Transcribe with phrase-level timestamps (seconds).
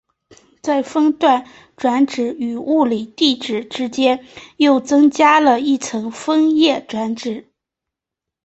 [0.63, 1.45] 在分段
[1.77, 4.25] 转址与物理地址之间
[4.57, 7.51] 又增加了一层分页转址。